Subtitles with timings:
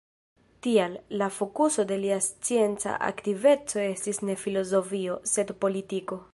[0.67, 6.23] Tial, la fokuso de lia scienca aktiveco estis ne filozofio, sed politiko.